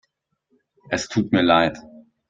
Es 0.89 1.07
tut 1.09 1.31
mir 1.31 1.43
leid. 1.43 1.77